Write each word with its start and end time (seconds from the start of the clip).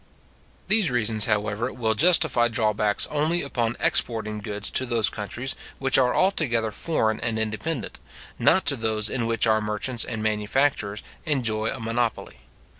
These 0.67 0.89
reasons, 0.89 1.27
however, 1.27 1.71
will 1.71 1.93
justify 1.93 2.47
drawbacks 2.47 3.05
only 3.11 3.43
upon 3.43 3.77
exporting 3.79 4.39
goods 4.39 4.71
to 4.71 4.87
those 4.87 5.11
countries 5.11 5.55
which 5.77 5.95
are 5.99 6.15
altogether 6.15 6.71
foreign 6.71 7.19
and 7.19 7.37
independent, 7.37 7.99
not 8.39 8.65
to 8.65 8.75
those 8.75 9.11
in 9.11 9.27
which 9.27 9.45
our 9.45 9.61
merchants 9.61 10.03
and 10.03 10.23
manufacturers 10.23 11.03
enjoy 11.25 11.69
a 11.69 11.79
monopoly. 11.79 12.37